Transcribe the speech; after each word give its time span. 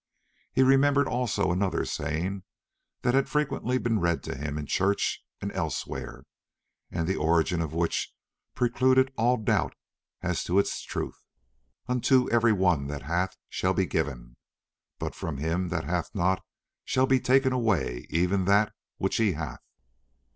He 0.51 0.63
remembered 0.63 1.07
also 1.07 1.51
another 1.51 1.85
saying 1.85 2.41
that 3.03 3.13
had 3.13 3.29
frequently 3.29 3.77
been 3.77 3.99
read 3.99 4.23
to 4.23 4.35
him 4.35 4.57
in 4.57 4.65
church 4.65 5.23
and 5.39 5.51
elsewhere, 5.51 6.23
and 6.89 7.07
the 7.07 7.15
origin 7.17 7.61
of 7.61 7.71
which 7.75 8.11
precluded 8.55 9.13
all 9.15 9.37
doubt 9.37 9.75
as 10.23 10.43
to 10.45 10.57
its 10.57 10.81
truth:— 10.81 11.23
"Unto 11.87 12.27
every 12.31 12.51
one 12.51 12.87
that 12.87 13.03
hath 13.03 13.37
shall 13.47 13.75
be 13.75 13.85
given, 13.85 14.37
but 14.97 15.13
from 15.13 15.37
him 15.37 15.69
that 15.69 15.83
hath 15.83 16.09
not 16.15 16.43
shall 16.83 17.05
be 17.05 17.19
taken 17.19 17.53
away 17.53 18.07
even 18.09 18.45
that 18.45 18.73
which 18.97 19.17
he 19.17 19.33
hath." 19.33 19.61